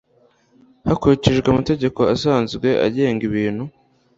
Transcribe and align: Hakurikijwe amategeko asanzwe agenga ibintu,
Hakurikijwe 0.87 1.47
amategeko 1.51 1.99
asanzwe 2.13 2.67
agenga 2.85 3.21
ibintu, 3.29 3.63